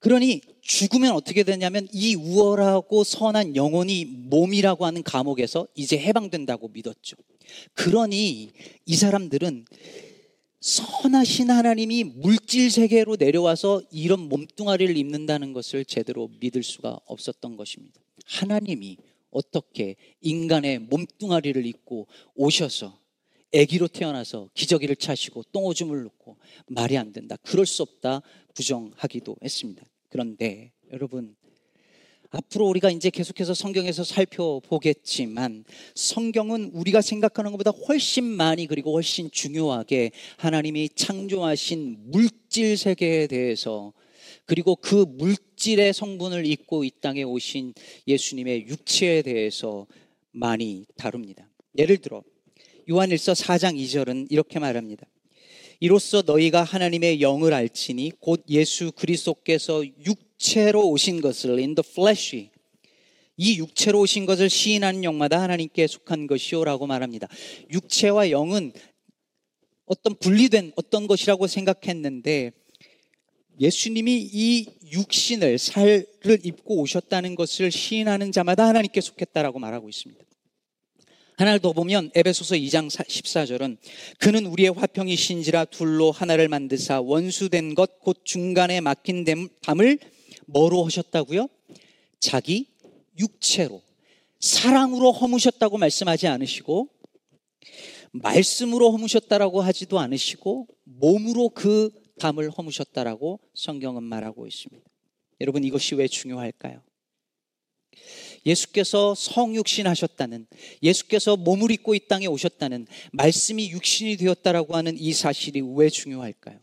그러니 0.00 0.40
죽으면 0.70 1.14
어떻게 1.14 1.42
되냐면 1.42 1.88
이 1.92 2.14
우월하고 2.14 3.02
선한 3.02 3.56
영혼이 3.56 4.04
몸이라고 4.04 4.86
하는 4.86 5.02
감옥에서 5.02 5.66
이제 5.74 5.98
해방된다고 5.98 6.68
믿었죠. 6.68 7.16
그러니 7.74 8.50
이 8.86 8.94
사람들은 8.94 9.64
선하신 10.60 11.50
하나님이 11.50 12.04
물질 12.04 12.70
세계로 12.70 13.16
내려와서 13.16 13.82
이런 13.90 14.28
몸뚱아리를 14.28 14.96
입는다는 14.96 15.52
것을 15.54 15.84
제대로 15.84 16.30
믿을 16.38 16.62
수가 16.62 17.00
없었던 17.04 17.56
것입니다. 17.56 18.00
하나님이 18.26 18.96
어떻게 19.32 19.96
인간의 20.20 20.78
몸뚱아리를 20.78 21.66
입고 21.66 22.06
오셔서 22.36 22.96
아기로 23.52 23.88
태어나서 23.88 24.50
기저귀를 24.54 24.94
차시고 24.94 25.42
똥오줌을 25.50 26.04
놓고 26.04 26.36
말이 26.68 26.96
안 26.96 27.12
된다. 27.12 27.36
그럴 27.42 27.66
수 27.66 27.82
없다. 27.82 28.22
부정하기도 28.54 29.36
했습니다. 29.42 29.84
그런데 30.10 30.72
여러분 30.92 31.34
앞으로 32.30 32.66
우리가 32.66 32.90
이제 32.90 33.10
계속해서 33.10 33.54
성경에서 33.54 34.04
살펴보겠지만 34.04 35.64
성경은 35.94 36.70
우리가 36.72 37.00
생각하는 37.00 37.50
것보다 37.50 37.70
훨씬 37.70 38.24
많이 38.24 38.66
그리고 38.66 38.92
훨씬 38.92 39.30
중요하게 39.30 40.12
하나님이 40.36 40.90
창조하신 40.90 42.10
물질 42.10 42.76
세계에 42.76 43.26
대해서 43.26 43.92
그리고 44.46 44.76
그 44.76 45.06
물질의 45.08 45.92
성분을 45.92 46.46
입고 46.46 46.84
이 46.84 46.90
땅에 47.00 47.22
오신 47.22 47.74
예수님의 48.06 48.66
육체에 48.68 49.22
대해서 49.22 49.86
많이 50.32 50.86
다룹니다. 50.96 51.48
예를 51.78 51.98
들어 51.98 52.22
요한일서 52.88 53.32
4장 53.32 53.76
2절은 53.76 54.26
이렇게 54.30 54.58
말합니다. 54.58 55.06
이로써 55.80 56.22
너희가 56.24 56.62
하나님의 56.62 57.22
영을 57.22 57.54
알지니 57.54 58.12
곧 58.20 58.44
예수 58.50 58.92
그리스도께서 58.92 59.82
육체로 60.04 60.86
오신 60.90 61.22
것을 61.22 61.58
in 61.58 61.74
the 61.74 61.82
flesh 61.84 62.50
이 63.38 63.56
육체로 63.56 64.00
오신 64.00 64.26
것을 64.26 64.50
시인하는 64.50 65.02
영마다 65.02 65.40
하나님께 65.40 65.86
속한 65.86 66.26
것이요라고 66.26 66.86
말합니다. 66.86 67.26
육체와 67.72 68.28
영은 68.28 68.74
어떤 69.86 70.14
분리된 70.16 70.72
어떤 70.76 71.06
것이라고 71.06 71.46
생각했는데 71.46 72.52
예수님이 73.58 74.28
이 74.30 74.66
육신을 74.92 75.56
살을 75.56 76.06
입고 76.44 76.80
오셨다는 76.80 77.34
것을 77.34 77.70
시인하는 77.70 78.32
자마다 78.32 78.66
하나님께 78.68 79.00
속했다라고 79.00 79.58
말하고 79.58 79.88
있습니다. 79.88 80.22
하나를 81.40 81.58
더 81.60 81.72
보면 81.72 82.10
에베소서 82.14 82.56
2장 82.56 82.90
14절은 82.90 83.78
그는 84.18 84.44
우리의 84.44 84.72
화평이신지라 84.72 85.64
둘로 85.66 86.12
하나를 86.12 86.48
만드사 86.48 87.00
원수된 87.00 87.74
것 87.74 88.00
곧 88.00 88.20
중간에 88.24 88.82
막힌 88.82 89.24
담을 89.62 89.98
뭐로 90.46 90.84
하셨다고요? 90.84 91.48
자기 92.18 92.66
육체로 93.18 93.80
사랑으로 94.38 95.12
허무셨다고 95.12 95.78
말씀하지 95.78 96.26
않으시고 96.26 96.88
말씀으로 98.12 98.92
허무셨다라고 98.92 99.62
하지도 99.62 99.98
않으시고 99.98 100.66
몸으로 100.84 101.48
그 101.48 101.90
담을 102.18 102.50
허무셨다라고 102.50 103.40
성경은 103.54 104.02
말하고 104.02 104.46
있습니다. 104.46 104.84
여러분 105.40 105.64
이것이 105.64 105.94
왜 105.94 106.06
중요할까요? 106.06 106.82
예수께서 108.46 109.14
성육신 109.14 109.86
하셨다는 109.86 110.46
예수께서 110.82 111.36
몸을 111.36 111.70
입고 111.72 111.94
이 111.94 112.00
땅에 112.08 112.26
오셨다는 112.26 112.86
말씀이 113.12 113.70
육신이 113.70 114.16
되었다라고 114.16 114.76
하는 114.76 114.96
이 114.98 115.12
사실이 115.12 115.60
왜 115.74 115.90
중요할까요? 115.90 116.58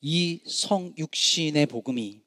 이 0.00 0.40
성육신의 0.46 1.66
복음이 1.66 2.22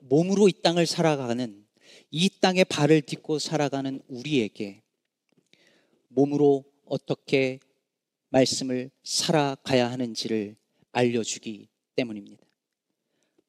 몸으로 0.00 0.48
이 0.48 0.52
땅을 0.52 0.86
살아가는 0.86 1.64
이 2.10 2.30
땅에 2.40 2.62
발을 2.62 3.02
딛고 3.02 3.38
살아가는 3.38 4.00
우리에게 4.08 4.82
몸으로 6.08 6.64
어떻게 6.84 7.58
말씀을 8.28 8.90
살아가야 9.02 9.90
하는지를 9.90 10.56
알려주기 10.92 11.68
때문입니다. 11.96 12.44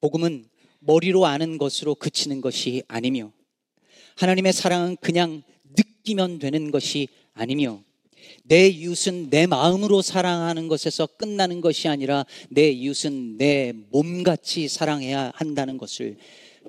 복음은 0.00 0.48
머리로 0.80 1.26
아는 1.26 1.58
것으로 1.58 1.94
그치는 1.94 2.40
것이 2.40 2.82
아니며 2.88 3.32
하나님의 4.16 4.52
사랑은 4.52 4.96
그냥 4.96 5.42
느끼면 5.76 6.38
되는 6.38 6.70
것이 6.70 7.08
아니며 7.34 7.82
내 8.44 8.66
이웃은 8.66 9.28
내 9.28 9.46
마음으로 9.46 10.00
사랑하는 10.02 10.68
것에서 10.68 11.06
끝나는 11.06 11.60
것이 11.60 11.88
아니라 11.88 12.24
내 12.48 12.70
이웃은 12.70 13.36
내 13.36 13.72
몸같이 13.90 14.68
사랑해야 14.68 15.32
한다는 15.34 15.76
것을 15.76 16.16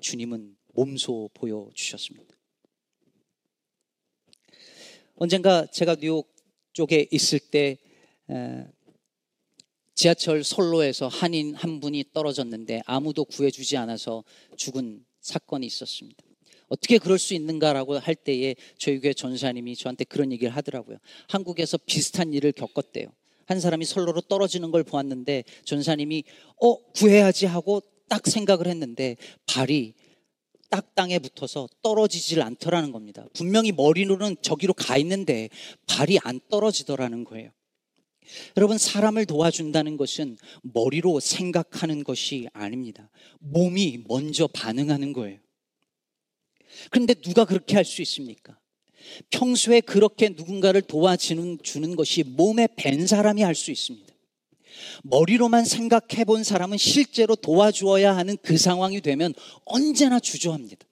주님은 0.01 0.57
몸소 0.73 1.29
보여주셨습니다. 1.33 2.35
언젠가 5.15 5.65
제가 5.67 5.95
뉴욕 5.95 6.29
쪽에 6.73 7.07
있을 7.11 7.39
때 7.39 7.77
지하철 9.95 10.43
선로에서 10.43 11.07
한인 11.07 11.55
한 11.55 11.79
분이 11.79 12.11
떨어졌는데 12.13 12.81
아무도 12.85 13.23
구해주지 13.25 13.77
않아서 13.77 14.23
죽은 14.57 15.03
사건이 15.21 15.65
있었습니다. 15.65 16.26
어떻게 16.67 16.97
그럴 16.97 17.17
수 17.19 17.33
있는가라고 17.33 17.97
할 17.97 18.15
때에 18.15 18.55
저희 18.77 18.99
교회 18.99 19.13
전사님이 19.13 19.75
저한테 19.75 20.03
그런 20.05 20.31
얘기를 20.31 20.55
하더라고요. 20.55 20.97
한국에서 21.29 21.77
비슷한 21.85 22.33
일을 22.33 22.51
겪었대요. 22.51 23.07
한 23.45 23.59
사람이 23.59 23.85
선로로 23.85 24.21
떨어지는 24.21 24.71
걸 24.71 24.83
보았는데 24.83 25.43
전사님이 25.63 26.23
어 26.61 26.77
구해야지 26.91 27.45
하고 27.45 27.81
딱 28.09 28.27
생각을 28.27 28.67
했는데 28.67 29.15
발이 29.45 29.93
딱 30.69 30.95
땅에 30.95 31.17
붙어서 31.19 31.69
떨어지질 31.81 32.41
않더라는 32.41 32.91
겁니다. 32.91 33.25
분명히 33.33 33.71
머리로는 33.71 34.35
저기로 34.41 34.73
가 34.73 34.97
있는데 34.97 35.49
발이 35.85 36.19
안 36.23 36.41
떨어지더라는 36.49 37.23
거예요. 37.23 37.51
여러분, 38.57 38.77
사람을 38.77 39.25
도와준다는 39.25 39.95
것은 39.95 40.37
머리로 40.61 41.21
생각하는 41.21 42.03
것이 42.03 42.47
아닙니다. 42.51 43.09
몸이 43.39 44.03
먼저 44.07 44.47
반응하는 44.47 45.13
거예요. 45.13 45.39
그런데 46.89 47.13
누가 47.13 47.45
그렇게 47.45 47.75
할 47.75 47.85
수 47.85 48.01
있습니까? 48.01 48.57
평소에 49.29 49.81
그렇게 49.81 50.29
누군가를 50.29 50.81
도와주는 50.81 51.59
주는 51.63 51.95
것이 51.95 52.23
몸에 52.23 52.67
밴 52.75 53.07
사람이 53.07 53.41
할 53.41 53.55
수 53.55 53.71
있습니다. 53.71 54.13
머리로만 55.03 55.65
생각해 55.65 56.23
본 56.25 56.43
사람은 56.43 56.77
실제로 56.77 57.35
도와주어야 57.35 58.15
하는 58.15 58.37
그 58.41 58.57
상황이 58.57 59.01
되면 59.01 59.33
언제나 59.65 60.19
주저합니다. 60.19 60.85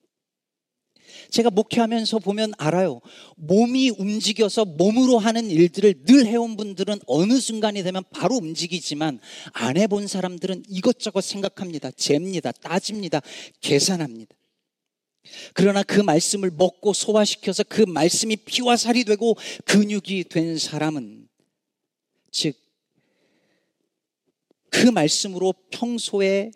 제가 1.29 1.49
목회하면서 1.49 2.19
보면 2.19 2.53
알아요. 2.57 3.01
몸이 3.35 3.91
움직여서 3.91 4.65
몸으로 4.65 5.17
하는 5.17 5.49
일들을 5.49 6.05
늘 6.05 6.25
해온 6.27 6.55
분들은 6.55 6.99
어느 7.07 7.39
순간이 7.39 7.83
되면 7.83 8.03
바로 8.11 8.35
움직이지만 8.35 9.19
안 9.53 9.77
해본 9.77 10.07
사람들은 10.07 10.63
이것저것 10.69 11.21
생각합니다. 11.21 11.91
잽니다. 11.91 12.51
따집니다. 12.51 13.21
계산합니다. 13.61 14.35
그러나 15.53 15.83
그 15.83 15.99
말씀을 15.99 16.51
먹고 16.51 16.93
소화시켜서 16.93 17.63
그 17.63 17.81
말씀이 17.81 18.35
피와 18.35 18.77
살이 18.77 19.03
되고 19.03 19.35
근육이 19.65 20.25
된 20.25 20.57
사람은 20.57 21.27
즉 22.31 22.65
그 24.75 24.89
말씀으로 24.89 25.53
평소에 25.71 26.51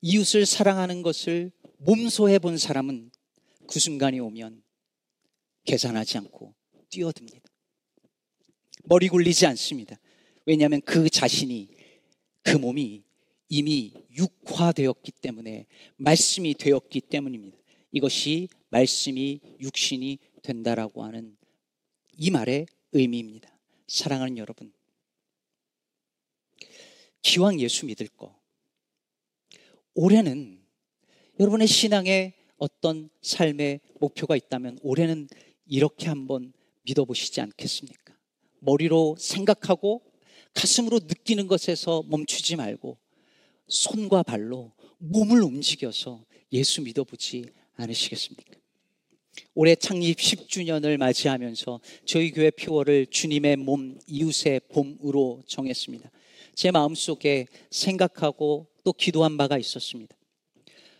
이웃을 0.00 0.46
사랑하는 0.46 1.02
것을 1.02 1.52
몸소해 1.76 2.38
본 2.38 2.56
사람은 2.56 3.12
그 3.68 3.78
순간이 3.78 4.18
오면 4.18 4.62
계산하지 5.66 6.16
않고 6.16 6.54
뛰어듭니다. 6.88 7.38
머리 8.84 9.08
굴리지 9.08 9.44
않습니다. 9.44 9.96
왜냐하면 10.46 10.80
그 10.80 11.10
자신이 11.10 11.68
그 12.42 12.56
몸이 12.56 13.04
이미 13.54 13.92
육화되었기 14.16 15.12
때문에 15.12 15.66
말씀이 15.98 16.54
되었기 16.54 17.02
때문입니다. 17.02 17.58
이것이 17.92 18.48
말씀이 18.70 19.40
육신이 19.60 20.18
된다라고 20.42 21.04
하는 21.04 21.36
이 22.16 22.30
말의 22.30 22.64
의미입니다. 22.92 23.54
사랑하는 23.88 24.38
여러분. 24.38 24.72
기왕 27.20 27.60
예수 27.60 27.84
믿을 27.84 28.08
거. 28.08 28.40
올해는 29.92 30.64
여러분의 31.38 31.68
신앙에 31.68 32.32
어떤 32.56 33.10
삶의 33.20 33.80
목표가 34.00 34.34
있다면 34.34 34.78
올해는 34.80 35.28
이렇게 35.66 36.08
한번 36.08 36.54
믿어보시지 36.84 37.42
않겠습니까? 37.42 38.16
머리로 38.60 39.16
생각하고 39.18 40.02
가슴으로 40.54 41.00
느끼는 41.00 41.48
것에서 41.48 42.02
멈추지 42.08 42.56
말고 42.56 43.01
손과 43.72 44.22
발로 44.22 44.72
몸을 44.98 45.42
움직여서 45.42 46.24
예수 46.52 46.82
믿어보지 46.82 47.46
않으시겠습니까? 47.76 48.52
올해 49.54 49.74
창립 49.74 50.18
10주년을 50.18 50.98
맞이하면서 50.98 51.80
저희 52.04 52.30
교회 52.32 52.50
표어를 52.50 53.06
주님의 53.06 53.56
몸, 53.56 53.98
이웃의 54.06 54.60
봄으로 54.68 55.42
정했습니다. 55.46 56.10
제 56.54 56.70
마음속에 56.70 57.46
생각하고 57.70 58.66
또 58.84 58.92
기도한 58.92 59.38
바가 59.38 59.56
있었습니다. 59.56 60.14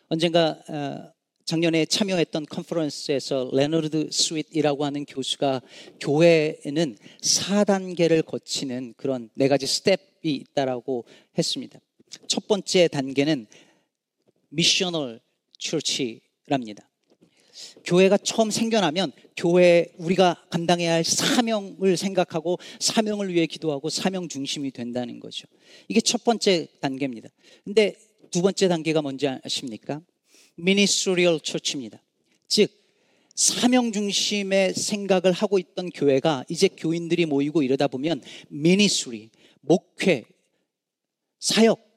언젠가 0.09 0.59
어, 0.69 1.13
작년에 1.45 1.85
참여했던 1.85 2.47
컨퍼런스에서 2.47 3.51
레너드 3.53 4.09
스윗이라고 4.11 4.85
하는 4.87 5.05
교수가 5.05 5.61
교회에는 6.01 6.97
4단계를 7.21 8.25
거치는 8.25 8.95
그런 8.97 9.29
네 9.35 9.49
가지 9.49 9.67
스텝이 9.67 9.99
있다라고 10.23 11.05
했습니다. 11.37 11.79
첫 12.27 12.47
번째 12.47 12.89
단계는 12.89 13.47
missional 14.51 15.21
church랍니다. 15.59 16.89
교회가 17.85 18.17
처음 18.19 18.51
생겨나면 18.51 19.13
교회 19.37 19.93
우리가 19.99 20.45
감당해야 20.51 20.95
할 20.95 21.05
사명을 21.05 21.97
생각하고 21.97 22.59
사명을 22.81 23.33
위해 23.33 23.47
기도하고 23.47 23.91
사명 23.91 24.29
중심이 24.29 24.71
된다는 24.71 25.21
거죠. 25.21 25.47
이게 25.89 26.01
첫 26.01 26.25
번째 26.25 26.69
단계입니다. 26.81 27.29
근데 27.65 27.95
두 28.31 28.43
번째 28.43 28.69
단계가 28.69 29.03
뭔지 29.03 29.29
아십니까? 29.29 30.01
ministerial 30.57 31.41
church입니다. 31.41 32.03
즉 32.49 32.71
사명 33.35 33.93
중심의 33.93 34.75
생각을 34.75 35.33
하고 35.33 35.59
있던 35.59 35.91
교회가 35.91 36.45
이제 36.49 36.69
교인들이 36.69 37.27
모이고 37.27 37.63
이러다 37.63 37.89
보면 37.89 38.23
ministry, 38.49 39.31
목회, 39.61 40.25
사역 41.39 41.92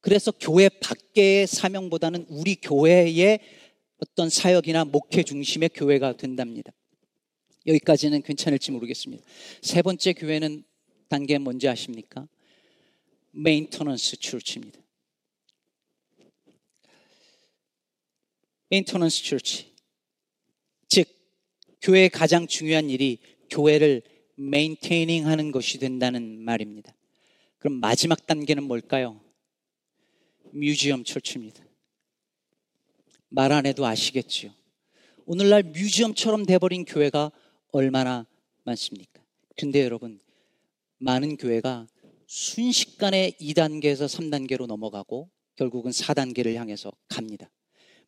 그래서 0.00 0.32
교회 0.32 0.68
밖의 0.68 1.46
사명보다는 1.46 2.26
우리 2.28 2.54
교회의 2.56 3.40
어떤 3.98 4.30
사역이나 4.30 4.84
목회 4.84 5.22
중심의 5.22 5.70
교회가 5.74 6.16
된답니다. 6.16 6.72
여기까지는 7.66 8.22
괜찮을지 8.22 8.70
모르겠습니다. 8.70 9.24
세 9.60 9.82
번째 9.82 10.12
교회는 10.12 10.64
단계 11.08 11.38
뭔지 11.38 11.68
아십니까? 11.68 12.28
maintenance 13.32 14.16
church입니다. 14.16 14.80
maintenance 18.70 19.22
church. 19.22 19.74
즉, 20.88 21.08
교회의 21.82 22.10
가장 22.10 22.46
중요한 22.46 22.90
일이 22.90 23.18
교회를 23.50 24.02
maintaining 24.36 25.26
하는 25.26 25.52
것이 25.52 25.78
된다는 25.78 26.38
말입니다. 26.40 26.94
그럼 27.58 27.80
마지막 27.80 28.26
단계는 28.26 28.62
뭘까요? 28.64 29.20
museum 30.52 31.04
church입니다. 31.04 31.64
말 33.28 33.52
안 33.52 33.66
해도 33.66 33.84
아시겠지요. 33.86 34.52
오늘날 35.26 35.62
museum처럼 35.62 36.46
돼버린 36.46 36.84
교회가 36.84 37.30
얼마나 37.72 38.26
많습니까? 38.64 39.22
근데 39.56 39.82
여러분, 39.82 40.20
많은 40.98 41.36
교회가 41.36 41.86
순식간에 42.26 43.32
2단계에서 43.40 44.06
3단계로 44.06 44.66
넘어가고 44.66 45.30
결국은 45.56 45.90
4단계를 45.90 46.54
향해서 46.54 46.92
갑니다. 47.08 47.50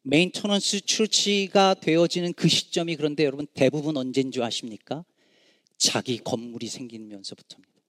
maintenance 0.02 0.82
church가 0.82 1.74
되어지는 1.74 2.32
그 2.32 2.48
시점이 2.48 2.96
그런데 2.96 3.24
여러분 3.24 3.46
대부분 3.52 3.96
언제인 3.96 4.30
줄 4.30 4.42
아십니까? 4.42 5.04
자기 5.76 6.18
건물이 6.18 6.68
생기면서부터입니다. 6.68 7.79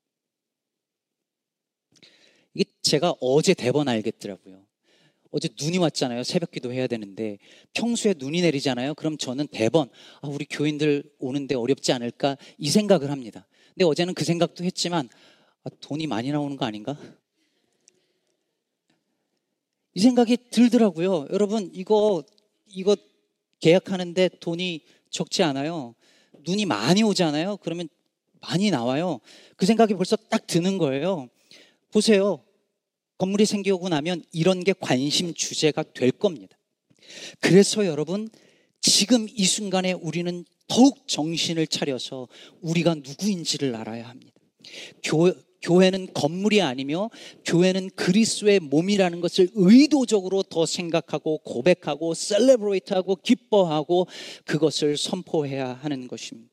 이게 2.54 2.70
제가 2.82 3.16
어제 3.20 3.54
대번 3.54 3.88
알겠더라고요. 3.88 4.66
어제 5.32 5.48
눈이 5.60 5.78
왔잖아요. 5.78 6.24
새벽 6.24 6.52
기도 6.52 6.74
해야 6.74 6.88
되는데 6.88 7.38
평소에 7.74 8.16
눈이 8.18 8.42
내리잖아요. 8.42 8.96
그럼 8.96 9.18
저는 9.18 9.48
대번 9.48 9.90
아, 10.22 10.28
우리 10.28 10.46
교인들 10.46 11.04
오는데 11.20 11.56
어렵지 11.56 11.94
않을까 11.94 12.38
이 12.58 12.70
생각을 12.70 13.10
합니다. 13.10 13.48
근데 13.74 13.86
어제는 13.86 14.14
그 14.14 14.26
생각도 14.26 14.66
했지만 14.66 15.08
아, 15.64 15.70
돈이 15.80 16.08
많이 16.08 16.32
나오는 16.32 16.58
거 16.58 16.66
아닌가? 16.66 16.98
이 19.94 20.02
생각이 20.02 20.38
들더라고요. 20.50 21.28
여러분 21.32 21.70
이거 21.74 22.24
이거 22.68 22.96
계약하는데 23.62 24.30
돈이 24.40 24.84
적지 25.10 25.44
않아요. 25.44 25.96
눈이 26.46 26.66
많이 26.66 27.04
오잖아요. 27.04 27.58
그러면 27.58 27.88
많이 28.42 28.70
나와요. 28.70 29.20
그 29.56 29.66
생각이 29.66 29.94
벌써 29.94 30.16
딱 30.16 30.46
드는 30.48 30.78
거예요. 30.78 31.30
보세요. 31.92 32.44
건물이 33.18 33.46
생기고 33.46 33.90
나면 33.90 34.24
이런 34.32 34.64
게 34.64 34.74
관심 34.74 35.34
주제가 35.34 35.84
될 35.94 36.12
겁니다. 36.12 36.58
그래서 37.40 37.86
여러분, 37.86 38.30
지금 38.82 39.28
이 39.30 39.46
순간에 39.46 39.94
우리는 39.94 40.44
더욱 40.68 41.08
정신을 41.08 41.68
차려서 41.68 42.28
우리가 42.62 42.96
누구인지를 42.96 43.76
알아야 43.76 44.10
합니다. 44.10 44.32
교, 45.04 45.34
교회는 45.62 46.14
건물이 46.14 46.62
아니며 46.62 47.10
교회는 47.46 47.92
그리스도의 47.92 48.60
몸이라는 48.62 49.22
것을 49.22 49.50
의도적으로 49.54 50.44
더 50.44 50.66
생각하고 50.66 51.40
고백하고 51.40 52.14
셀레브레이트하고 52.14 53.18
기뻐하고 53.18 54.08
그것을 54.46 54.98
선포해야 54.98 55.74
하는 55.74 56.08
것입니다. 56.08 56.51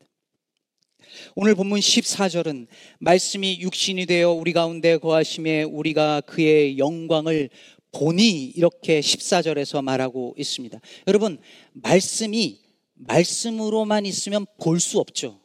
오늘 1.34 1.54
본문 1.54 1.80
14절은 1.80 2.66
말씀이 3.00 3.60
육신이 3.60 4.06
되어 4.06 4.32
우리 4.32 4.52
가운데 4.52 4.96
거하심에 4.98 5.62
우리가 5.64 6.22
그의 6.22 6.78
영광을 6.78 7.50
보니 7.92 8.44
이렇게 8.56 9.00
14절에서 9.00 9.82
말하고 9.82 10.34
있습니다. 10.38 10.80
여러분, 11.06 11.38
말씀이 11.72 12.60
말씀으로만 12.94 14.06
있으면 14.06 14.46
볼 14.60 14.80
수 14.80 14.98
없죠. 14.98 15.40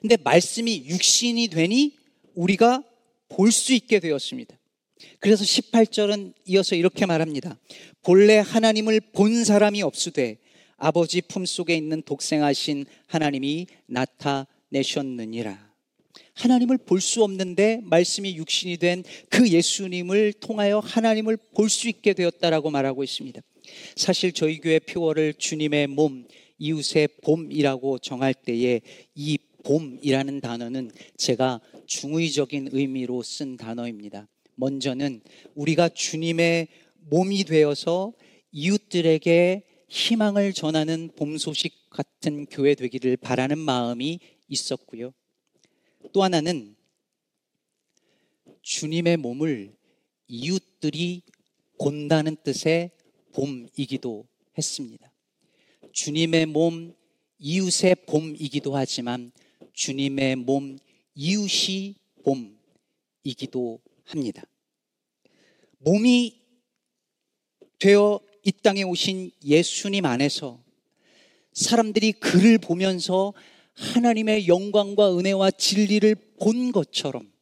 근데 0.00 0.16
말씀이 0.16 0.84
육신이 0.86 1.48
되니 1.48 1.96
우리가 2.34 2.82
볼 3.28 3.50
수 3.50 3.72
있게 3.72 4.00
되었습니다. 4.00 4.56
그래서 5.18 5.44
18절은 5.44 6.34
이어서 6.46 6.76
이렇게 6.76 7.04
말합니다. 7.04 7.58
본래 8.02 8.38
하나님을 8.38 9.00
본 9.12 9.44
사람이 9.44 9.82
없으되 9.82 10.38
아버지 10.84 11.22
품속에 11.22 11.74
있는 11.74 12.02
독생하신 12.02 12.84
하나님이 13.06 13.68
나타내셨느니라. 13.86 15.72
하나님을 16.34 16.76
볼 16.76 17.00
수 17.00 17.24
없는데 17.24 17.80
말씀이 17.84 18.36
육신이 18.36 18.76
된 18.76 19.02
그 19.30 19.48
예수님을 19.48 20.34
통하여 20.34 20.80
하나님을 20.80 21.38
볼 21.54 21.70
수 21.70 21.88
있게 21.88 22.12
되었다라고 22.12 22.68
말하고 22.70 23.02
있습니다. 23.02 23.40
사실 23.96 24.32
저희 24.32 24.60
교회 24.60 24.78
표어를 24.78 25.32
주님의 25.32 25.86
몸, 25.86 26.26
이웃의 26.58 27.08
봄이라고 27.22 27.98
정할 28.00 28.34
때에 28.34 28.82
이 29.14 29.38
봄이라는 29.62 30.42
단어는 30.42 30.90
제가 31.16 31.62
중의적인 31.86 32.68
의미로 32.72 33.22
쓴 33.22 33.56
단어입니다. 33.56 34.28
먼저는 34.56 35.22
우리가 35.54 35.88
주님의 35.88 36.68
몸이 37.08 37.44
되어서 37.44 38.12
이웃들에게 38.52 39.62
희망을 39.88 40.52
전하는 40.52 41.10
봄 41.16 41.38
소식 41.38 41.90
같은 41.90 42.46
교회 42.46 42.74
되기를 42.74 43.16
바라는 43.16 43.58
마음이 43.58 44.18
있었고요. 44.48 45.12
또 46.12 46.22
하나는 46.22 46.76
주님의 48.62 49.18
몸을 49.18 49.74
이웃들이 50.26 51.22
본다는 51.78 52.36
뜻의 52.42 52.90
봄이기도 53.32 54.26
했습니다. 54.56 55.12
주님의 55.92 56.46
몸, 56.46 56.94
이웃의 57.38 57.96
봄이기도 58.06 58.76
하지만 58.76 59.32
주님의 59.72 60.36
몸, 60.36 60.78
이웃이 61.14 61.96
봄이기도 62.22 63.80
합니다. 64.04 64.42
몸이 65.78 66.40
되어 67.78 68.20
이 68.44 68.52
땅에 68.62 68.82
오신 68.82 69.30
예수님 69.44 70.04
안에서 70.04 70.62
사람들이 71.52 72.12
그를 72.12 72.58
보면서 72.58 73.32
하나님의 73.74 74.48
영광과 74.48 75.16
은혜와 75.18 75.50
진리를 75.52 76.14
본 76.38 76.70
것처럼 76.70 77.32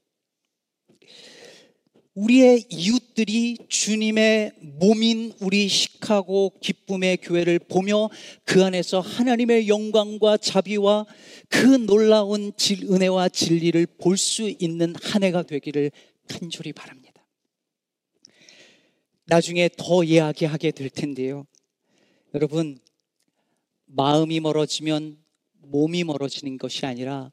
우리의 2.14 2.66
이웃들이 2.68 3.56
주님의 3.68 4.52
몸인 4.60 5.32
우리 5.40 5.66
시카고 5.66 6.52
기쁨의 6.60 7.16
교회를 7.16 7.58
보며 7.58 8.10
그 8.44 8.62
안에서 8.62 9.00
하나님의 9.00 9.66
영광과 9.66 10.36
자비와 10.36 11.06
그 11.48 11.66
놀라운 11.66 12.52
질, 12.56 12.84
은혜와 12.84 13.30
진리를 13.30 13.86
볼 13.98 14.16
수 14.16 14.48
있는 14.48 14.94
한 15.02 15.24
해가 15.24 15.42
되기를 15.42 15.90
간절히 16.28 16.72
바랍니다. 16.72 17.01
나중에 19.24 19.68
더 19.76 20.02
이야기하게 20.02 20.72
될 20.72 20.90
텐데요. 20.90 21.46
여러분, 22.34 22.78
마음이 23.86 24.40
멀어지면 24.40 25.22
몸이 25.58 26.04
멀어지는 26.04 26.58
것이 26.58 26.86
아니라 26.86 27.30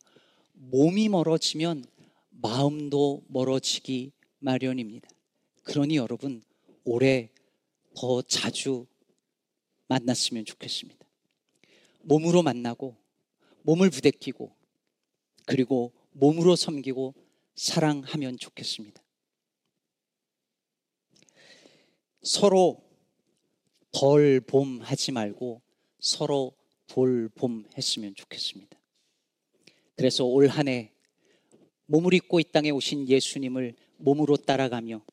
몸이 0.53 1.09
멀어지면 1.09 1.85
마음도 2.29 3.23
멀어지기 3.27 4.11
마련입니다. 4.39 5.09
그러니 5.63 5.97
여러분, 5.97 6.43
올해 6.83 7.29
더 7.95 8.21
자주 8.21 8.85
만났으면 9.87 10.45
좋겠습니다. 10.45 11.05
몸으로 12.01 12.43
만나고, 12.43 12.95
몸을 13.63 13.89
부대끼고, 13.89 14.51
그리고 15.45 15.91
몸으로 16.11 16.55
섬기고, 16.55 17.13
사랑하면 17.55 18.37
좋겠습니다. 18.37 19.01
서로 22.21 22.81
덜봄 23.91 24.81
하지 24.81 25.11
말고 25.11 25.61
서로 25.99 26.53
돌봄 26.87 27.65
했으면 27.77 28.15
좋겠습니다. 28.15 28.77
그래서 29.95 30.25
올 30.25 30.47
한 30.49 30.67
해 30.67 30.91
몸을 31.87 32.13
입고 32.13 32.39
이 32.39 32.43
땅에 32.43 32.69
오신 32.69 33.07
예수님을 33.09 33.73
몸으로 33.97 34.37
따라가며 34.37 35.03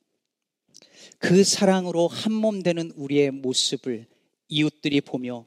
그 1.18 1.42
사랑으로 1.42 2.06
한 2.08 2.32
몸 2.34 2.62
되는 2.62 2.90
우리의 2.92 3.30
모습을 3.30 4.06
이웃들이 4.48 5.00
보며 5.00 5.46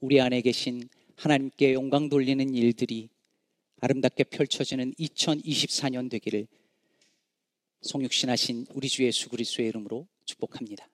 우리 0.00 0.20
안에 0.20 0.42
계신 0.42 0.88
하나님께 1.16 1.72
영광 1.72 2.08
돌리는 2.08 2.54
일들이 2.54 3.08
아름답게 3.80 4.24
펼쳐지는 4.24 4.92
2024년 4.94 6.10
되기를 6.10 6.46
성육신하신 7.82 8.66
우리 8.74 8.88
주 8.88 9.04
예수 9.04 9.28
그리스도의 9.28 9.68
이름으로 9.70 10.06
축복합니다. 10.28 10.86